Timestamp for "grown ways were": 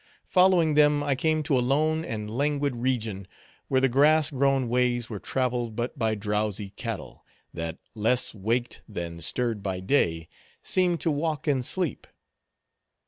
4.31-5.19